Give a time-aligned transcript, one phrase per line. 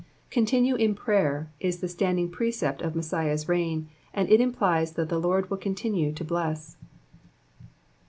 [0.19, 4.95] *' Continue in prayer" is the standing precept of Messiah's reign, and it im Elies
[4.95, 6.75] that the Lord will continue to bless.